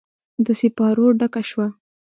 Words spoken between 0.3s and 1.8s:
د سیپارو ډکه شوه